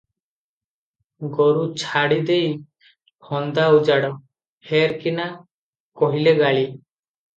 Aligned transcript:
ଗୋରୁ 1.35 1.65
ଛାଡ଼ିଦେଇ 1.81 2.49
ଫନ୍ଦା 3.27 3.67
ଉଜାଡ଼, 3.75 4.09
ଫେର 4.71 4.99
କିନା- 5.05 5.29
କହିଲେ 6.03 6.35
ଗାଳି? 6.41 6.65